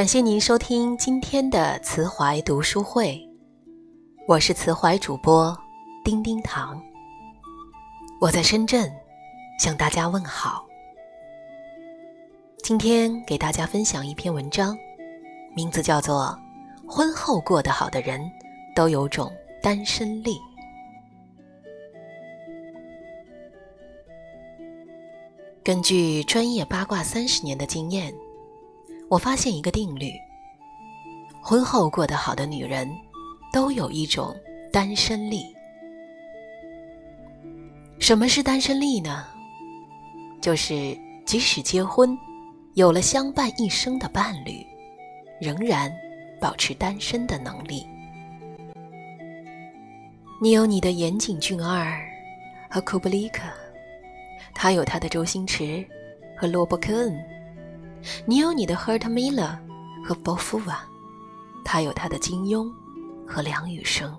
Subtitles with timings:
[0.00, 3.20] 感谢您收听今天的慈怀读书会，
[4.26, 5.54] 我是慈怀主播
[6.02, 6.82] 丁丁糖，
[8.18, 8.90] 我在深圳
[9.58, 10.64] 向大家问好。
[12.62, 14.74] 今天给大家分享一篇文章，
[15.54, 16.34] 名字叫做
[16.90, 18.18] 《婚后过得好的人
[18.74, 19.30] 都有种
[19.62, 20.30] 单身力》。
[25.62, 28.14] 根据专业八卦三十年的经验，
[29.10, 30.12] 我发现一个定律：
[31.42, 32.88] 婚后过得好的女人，
[33.52, 34.32] 都有一种
[34.72, 35.44] 单身力。
[37.98, 39.26] 什么是单身力呢？
[40.40, 40.96] 就是
[41.26, 42.16] 即使结婚，
[42.74, 44.64] 有了相伴一生的伴侣，
[45.40, 45.92] 仍然
[46.40, 47.84] 保持单身的能力。
[50.40, 52.00] 你有你的岩井俊二
[52.70, 53.42] 和库布里克。
[54.54, 55.84] 他有他的周星驰
[56.36, 57.24] 和罗伯·科恩，
[58.26, 59.58] 你有你的赫尔特·米勒
[60.04, 60.82] 和波伏娃，
[61.64, 62.70] 他有他的金庸
[63.26, 64.16] 和梁羽生。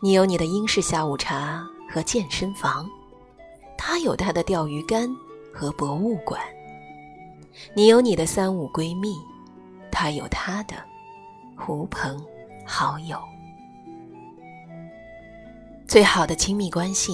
[0.00, 2.88] 你有你的英式下午茶和健身房，
[3.76, 5.08] 他有他的钓鱼竿
[5.52, 6.40] 和博物馆。
[7.74, 9.14] 你有你的三五闺蜜，
[9.90, 10.74] 他有他的
[11.56, 12.22] 狐朋
[12.66, 13.18] 好友。
[15.86, 17.12] 最好的亲密关系。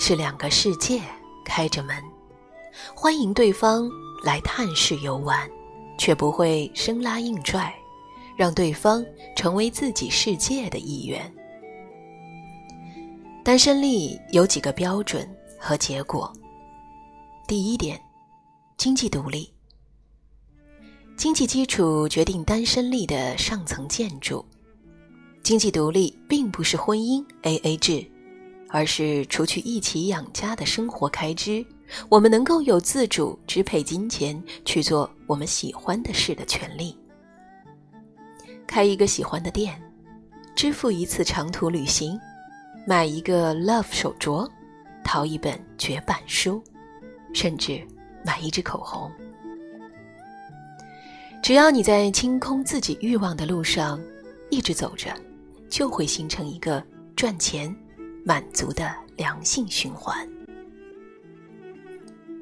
[0.00, 1.00] 是两个世界
[1.44, 1.96] 开着门，
[2.92, 3.88] 欢迎对方
[4.22, 5.50] 来探视游玩，
[5.98, 7.74] 却不会生拉硬拽，
[8.36, 9.04] 让对方
[9.36, 11.32] 成为自己世界的一员。
[13.44, 16.32] 单身力有几个标准和结果。
[17.48, 18.00] 第一点，
[18.76, 19.52] 经济独立。
[21.16, 24.44] 经济基础决定单身力的上层建筑。
[25.42, 28.08] 经济独立并不是婚姻 A A 制。
[28.74, 31.62] 而是除去一起养家的生活开支，
[32.08, 36.96] 我们能够有自主支配金钱去做我们喜欢的事的权利。
[38.66, 39.80] 开一个喜欢的店，
[40.54, 42.18] 支付一次长途旅行，
[42.86, 44.48] 买一个 Love 手镯，
[45.04, 46.62] 淘一本绝版书，
[47.34, 47.80] 甚至
[48.24, 49.10] 买一支口红。
[51.42, 54.00] 只要你在清空自己欲望的路上
[54.50, 55.12] 一直走着，
[55.68, 56.82] 就会形成一个
[57.16, 57.74] 赚钱。
[58.24, 60.16] 满足的良性循环，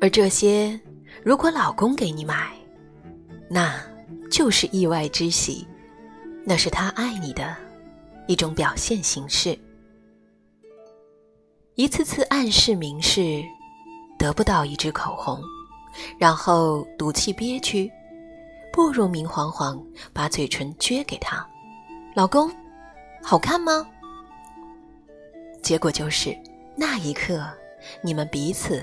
[0.00, 0.78] 而这些，
[1.24, 2.52] 如果老公给你买，
[3.48, 3.74] 那
[4.30, 5.66] 就是意外之喜，
[6.44, 7.56] 那是他爱你的
[8.26, 9.58] 一种表现形式。
[11.74, 13.42] 一次次暗示明示，
[14.18, 15.40] 得不到一支口红，
[16.18, 17.90] 然后赌气憋屈，
[18.72, 21.46] 不如明晃晃把嘴唇撅给他，
[22.14, 22.50] 老公，
[23.22, 23.86] 好看吗？
[25.62, 26.36] 结果就是，
[26.76, 27.46] 那一刻，
[28.02, 28.82] 你们彼此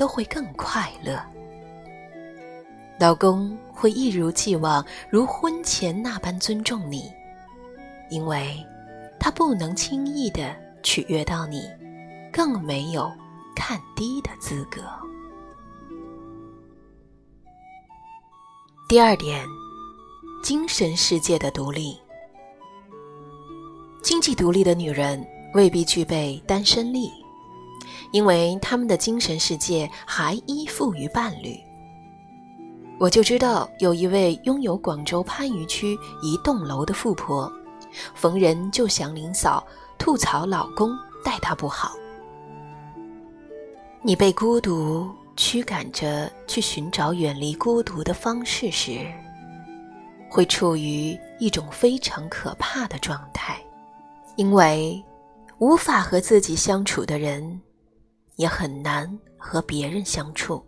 [0.00, 1.22] 都会更快乐。
[2.98, 7.12] 老公会一如既往，如婚前那般尊重你，
[8.08, 8.56] 因为
[9.18, 11.68] 他不能轻易的取悦到你，
[12.32, 13.12] 更没有
[13.54, 14.80] 看低的资格。
[18.88, 19.44] 第二点，
[20.42, 21.94] 精神世界的独立。
[24.02, 25.22] 经济独立的女人。
[25.52, 27.10] 未必具备单身力，
[28.12, 31.58] 因为他们的精神世界还依附于伴侣。
[32.98, 37.50] 我就知道有一位拥有广州番禺区一栋楼的富婆，
[38.14, 39.66] 逢人就祥林嫂
[39.98, 41.92] 吐槽老公待她不好。
[44.02, 49.06] 你被孤独驱赶着去寻找远离孤独的方式时，
[50.28, 53.58] 会处于一种非常可怕的状态，
[54.36, 55.02] 因为。
[55.58, 57.60] 无法和自己相处的人，
[58.40, 59.06] 也很难
[59.36, 60.64] 和别人相处。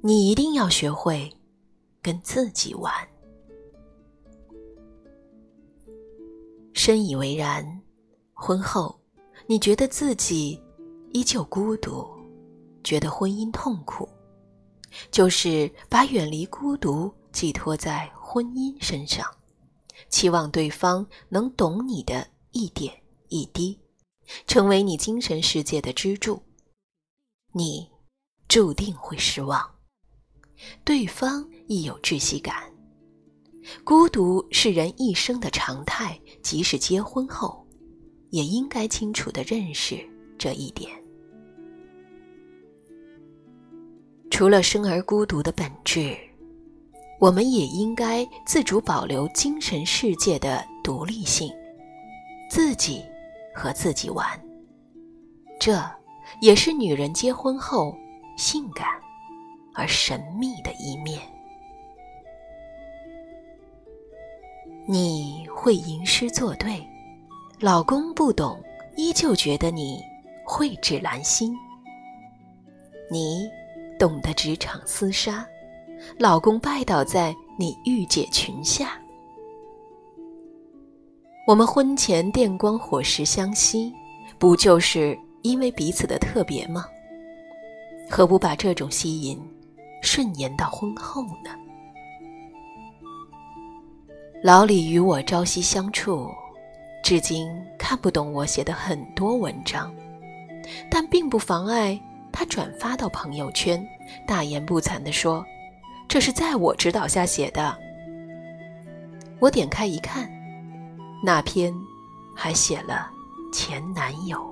[0.00, 1.28] 你一定要学会
[2.00, 2.92] 跟自己玩。
[6.72, 7.66] 深以为然。
[8.34, 8.96] 婚后，
[9.46, 10.60] 你觉得自己
[11.12, 12.08] 依旧孤独，
[12.84, 14.08] 觉得婚姻痛苦，
[15.10, 19.26] 就是把远离孤独寄托在婚姻身上，
[20.08, 22.94] 期望对方能懂你的一点。
[23.28, 23.78] 一滴，
[24.46, 26.42] 成为你精神世界的支柱，
[27.52, 27.88] 你
[28.48, 29.62] 注定会失望。
[30.84, 32.54] 对方亦有窒息感，
[33.82, 37.66] 孤独是人一生的常态，即使结婚后，
[38.30, 39.98] 也应该清楚的认识
[40.38, 40.90] 这一点。
[44.30, 46.16] 除了生而孤独的本质，
[47.20, 51.52] 我们也应该自主保留精神世界的独立性，
[52.50, 53.04] 自己。
[53.54, 54.26] 和自己玩。
[55.60, 55.80] 这
[56.40, 57.96] 也是女人结婚后
[58.36, 58.86] 性感
[59.74, 61.20] 而神秘的一面。
[64.86, 66.84] 你会吟诗作对
[67.60, 68.60] 老公不懂
[68.96, 70.02] 依旧觉得你
[70.44, 71.56] 蕙质兰心。
[73.10, 73.48] 你
[73.98, 75.46] 懂得职场厮杀
[76.18, 79.00] 老公拜倒在你御姐裙下
[81.44, 83.92] 我们婚前电光火石相惜，
[84.38, 86.86] 不就是因为彼此的特别吗？
[88.08, 89.40] 何不把这种吸引
[90.02, 91.50] 顺延到婚后呢？
[94.40, 96.30] 老李与我朝夕相处，
[97.02, 99.92] 至今看不懂我写的很多文章，
[100.88, 102.00] 但并不妨碍
[102.30, 103.84] 他转发到朋友圈，
[104.28, 105.44] 大言不惭地说
[106.06, 107.76] ：“这是在我指导下写的。”
[109.40, 110.30] 我点开一看。
[111.24, 111.72] 那篇
[112.34, 113.08] 还写了
[113.52, 114.44] 前男友。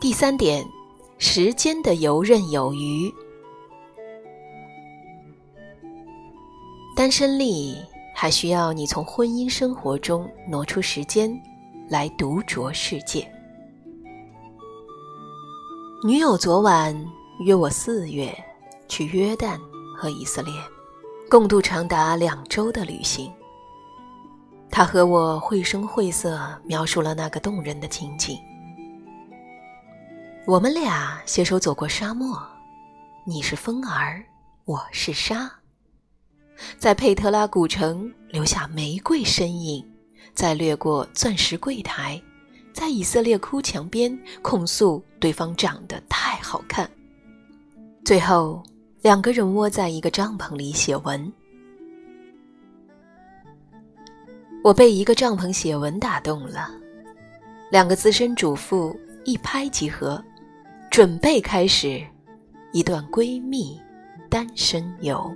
[0.00, 0.68] 第三点，
[1.18, 3.08] 时间的游刃有余。
[6.96, 7.76] 单身力
[8.16, 11.32] 还需要你从婚姻生活中挪出时间
[11.88, 13.30] 来独酌世界。
[16.04, 16.92] 女友昨晚
[17.44, 18.36] 约我四月
[18.88, 19.56] 去约旦
[19.96, 20.52] 和以色列。
[21.32, 23.32] 共度长达两周的旅行，
[24.70, 28.38] 他和我绘声绘色描述了那个动人的情景。
[30.46, 32.38] 我们俩携手走过沙漠，
[33.24, 34.22] 你是风儿，
[34.66, 35.50] 我是沙，
[36.76, 39.82] 在佩特拉古城留下玫瑰身影，
[40.34, 42.20] 在掠过钻石柜台，
[42.74, 46.90] 在以色列哭墙边控诉对方长得太好看，
[48.04, 48.62] 最后。
[49.02, 51.32] 两个人窝在一个帐篷里写文，
[54.62, 56.70] 我被一个帐篷写文打动了。
[57.68, 60.22] 两个资深主妇一拍即合，
[60.88, 62.00] 准备开始
[62.72, 63.76] 一段闺蜜
[64.30, 65.28] 单身游。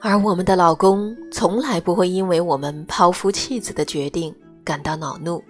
[0.00, 4.34] 而我们的老公从来不会因为我们抛夫弃子的决定
[4.64, 5.44] 感到恼怒，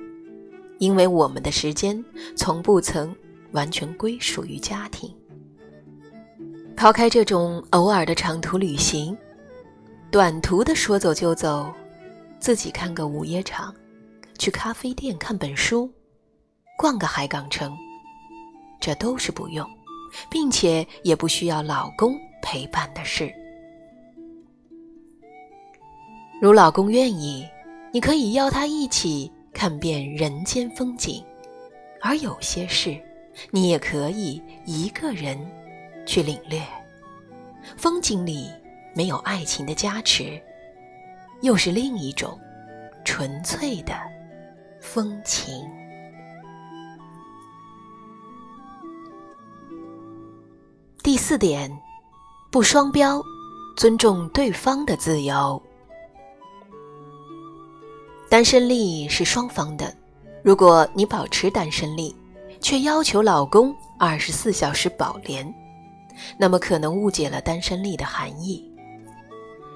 [0.79, 2.05] 因为我们的时间
[2.35, 3.15] 从不曾。
[3.53, 5.15] 完全归属于家庭。
[6.77, 9.17] 抛开这种偶尔的长途旅行，
[10.11, 11.73] 短途的说走就走，
[12.41, 13.73] 自己看个午夜场，
[14.39, 15.89] 去咖啡店看本书，
[16.77, 17.77] 逛个海港城，
[18.81, 19.65] 这都是不用，
[20.31, 23.33] 并且也不需要老公陪伴的事。
[26.41, 27.47] 如老公愿意，
[27.93, 31.23] 你可以邀他一起看遍人间风景，
[32.01, 33.01] 而有些事。
[33.51, 35.39] 你也可以一个人
[36.07, 36.63] 去领略，
[37.77, 38.51] 风景里
[38.95, 40.41] 没有爱情的加持，
[41.41, 42.39] 又是另一种
[43.05, 43.95] 纯粹的
[44.81, 45.67] 风情。
[51.03, 51.71] 第四点，
[52.51, 53.21] 不双标，
[53.77, 55.61] 尊重对方的自由。
[58.31, 59.95] 单身力是双方的，
[60.43, 62.15] 如果你保持单身力。
[62.63, 65.53] 却要求老公二十四小时保连，
[66.39, 68.65] 那么可能误解了单身力的含义。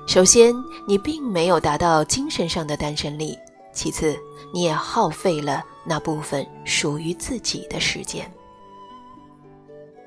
[0.06, 0.54] 首先，
[0.86, 3.36] 你并没有达到精神上的单身力；
[3.72, 4.16] 其次，
[4.54, 8.30] 你也耗费了那部分属于自己的时间。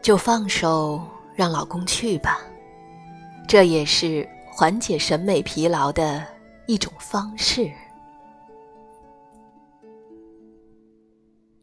[0.01, 1.01] 就放手
[1.35, 2.39] 让老公去吧，
[3.45, 6.25] 这也是缓解审美疲劳的
[6.65, 7.69] 一种方式。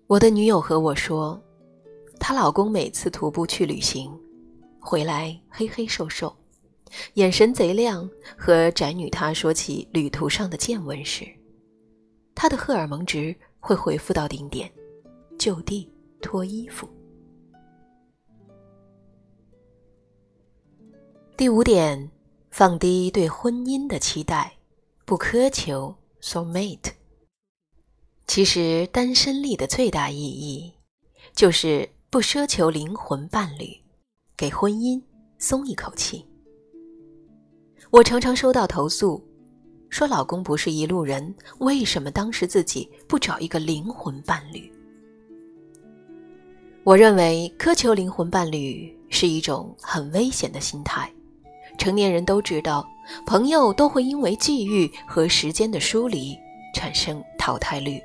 [0.09, 1.41] 我的女友和我说，
[2.21, 4.17] 她老公每次徒步去旅行，
[4.79, 6.33] 回来黑黑瘦瘦，
[7.15, 8.09] 眼神贼亮。
[8.39, 11.27] 和宅女她说起旅途上的见闻时，
[12.37, 14.71] 她的荷尔蒙值会回复到顶点，
[15.37, 15.91] 就地
[16.23, 16.89] 脱衣服。
[21.37, 22.09] 第五点，
[22.53, 24.57] 放低对婚姻的期待，
[25.05, 26.93] 不苛求 soul mate。
[28.27, 30.73] 其实，单身力的最大意义，
[31.35, 33.75] 就是不奢求灵魂伴侣，
[34.37, 35.01] 给婚姻
[35.39, 36.27] 松一口气。
[37.91, 39.25] 我常常收到投诉，
[39.89, 44.71] 说老公不是一路人，为什么当时自己不找一个灵魂伴侣？
[46.83, 51.11] 我认为，苛求灵魂伴侣是一种很危险的心态。
[51.79, 52.87] 成年人都知道，
[53.25, 56.37] 朋友都会因为际遇和时间的疏离
[56.75, 58.03] 产生淘汰率。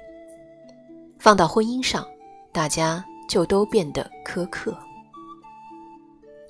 [1.22, 2.04] 放到婚姻上，
[2.52, 4.76] 大家就都变得苛刻。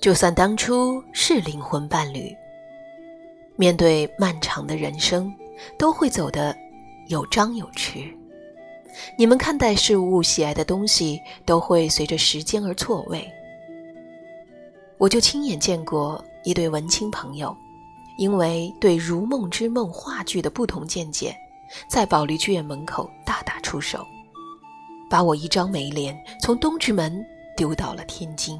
[0.00, 2.34] 就算当初是灵魂伴侣，
[3.54, 5.30] 面对漫长的人生，
[5.78, 6.56] 都会走得
[7.08, 8.10] 有张有弛。
[9.18, 13.30] 你们看待事物、喜爱的东西，都会随着时间而错位。
[14.96, 17.54] 我就亲眼见过一对文青朋友，
[18.16, 21.36] 因为对《如梦之梦》话剧的不同见解，
[21.90, 24.06] 在保利剧院门口大打出手，
[25.12, 27.22] 把我一张美脸从东直门
[27.54, 28.58] 丢到了天津。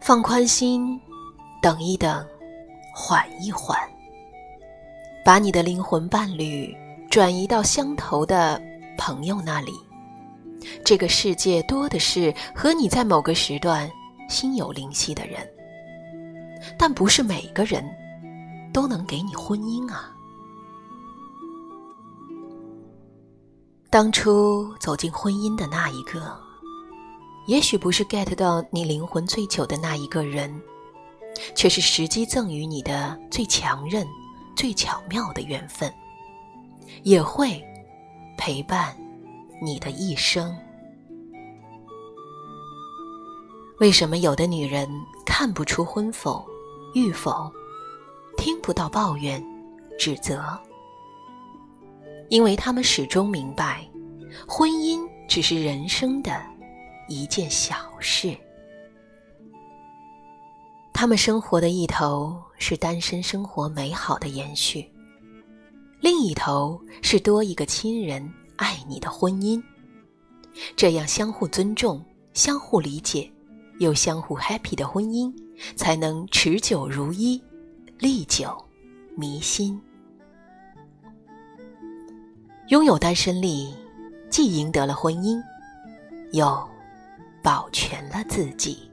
[0.00, 0.98] 放宽心，
[1.60, 2.26] 等一等，
[2.94, 3.78] 缓一缓，
[5.22, 6.74] 把你的灵魂伴侣
[7.10, 8.58] 转移到相投的
[8.96, 9.72] 朋友那里。
[10.82, 13.90] 这个世界多的是和你在某个时段
[14.30, 15.46] 心有灵犀的人，
[16.78, 17.84] 但不是每个人
[18.72, 20.14] 都能给你婚姻啊。
[23.90, 26.38] 当初走进婚姻的那一个，
[27.46, 30.60] 也许不是 get 到你灵魂最久的那一个人，
[31.54, 34.06] 却是时机赠予你的最强韧、
[34.54, 35.92] 最巧妙的缘分，
[37.02, 37.64] 也会
[38.36, 38.96] 陪伴。
[39.60, 40.56] 你的一生，
[43.80, 44.88] 为什么有的女人
[45.26, 46.46] 看不出婚否、
[46.94, 47.50] 育否，
[48.36, 49.44] 听不到抱怨、
[49.98, 50.56] 指责？
[52.28, 53.88] 因为他们始终明白，
[54.46, 56.40] 婚姻只是人生的
[57.08, 58.36] 一件小事。
[60.92, 64.90] 他们生活的一头是单身生活美好的延续，
[66.00, 68.32] 另一头是多一个亲人。
[68.56, 69.62] 爱你的婚姻，
[70.74, 72.04] 这样相互尊重、
[72.34, 73.30] 相互理解，
[73.78, 75.32] 又相互 happy 的婚姻，
[75.76, 77.40] 才能持久如一，
[78.00, 78.52] 历久
[79.16, 79.80] 弥新。
[82.68, 83.74] 拥有单身力，
[84.28, 85.42] 既赢得了婚姻，
[86.32, 86.68] 又
[87.42, 88.90] 保全了自己。